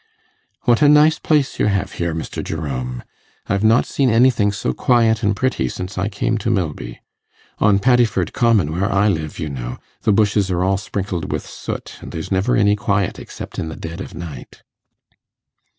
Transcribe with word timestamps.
'What 0.63 0.81
a 0.81 0.89
nice 0.89 1.19
place 1.19 1.59
you 1.59 1.67
have 1.67 1.91
here, 1.91 2.15
Mr. 2.15 2.43
Jerome! 2.43 3.03
I've 3.45 3.63
not 3.63 3.85
seen 3.85 4.09
anything 4.09 4.51
so 4.51 4.73
quiet 4.73 5.21
and 5.21 5.35
pretty 5.35 5.69
since 5.69 5.95
I 5.95 6.09
came 6.09 6.39
to 6.39 6.49
Milby. 6.49 6.99
On 7.59 7.77
Paddiford 7.77 8.33
Common, 8.33 8.71
where 8.71 8.91
I 8.91 9.07
live, 9.07 9.37
you 9.37 9.47
know, 9.47 9.77
the 10.01 10.11
bushes 10.11 10.49
are 10.49 10.63
all 10.63 10.77
sprinkled 10.77 11.31
with 11.31 11.45
soot, 11.45 11.99
and 12.01 12.11
there's 12.11 12.31
never 12.31 12.55
any 12.55 12.75
quiet 12.75 13.19
except 13.19 13.59
in 13.59 13.69
the 13.69 13.75
dead 13.75 14.01
of 14.01 14.15
night. 14.15 14.63